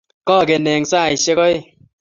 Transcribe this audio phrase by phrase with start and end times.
[0.27, 1.63] kakeny eng saishek aeng